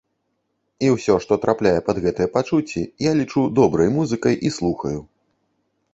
[0.85, 4.99] І ўсё, што трапляе пад гэтыя пачуцці, я лічу добрай музыкай і слухаю.